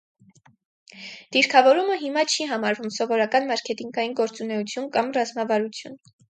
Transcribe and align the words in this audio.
Դիրքավորումը 1.35 1.97
հիմա 2.05 2.25
չի 2.31 2.49
համարվում 2.53 2.95
սովորական 2.97 3.47
մարքեթինգային 3.53 4.19
գործունեություն 4.23 4.93
կամ 4.99 5.17
ռազմավարություն։ 5.23 6.05